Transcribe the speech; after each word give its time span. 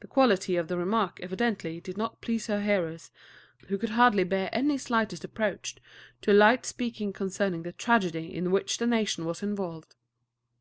The 0.00 0.08
quality 0.08 0.56
of 0.56 0.66
the 0.66 0.76
remark 0.76 1.20
evidently 1.22 1.80
did 1.80 1.96
not 1.96 2.20
please 2.20 2.48
her 2.48 2.60
hearers, 2.60 3.12
who 3.68 3.78
could 3.78 3.90
hardly 3.90 4.24
bear 4.24 4.48
any 4.52 4.76
slightest 4.78 5.22
approach 5.22 5.76
to 6.22 6.32
light 6.32 6.66
speaking 6.66 7.12
concerning 7.12 7.62
the 7.62 7.70
tragedy 7.70 8.34
in 8.34 8.50
which 8.50 8.78
the 8.78 8.86
nation 8.88 9.24
was 9.24 9.40
involved. 9.40 9.94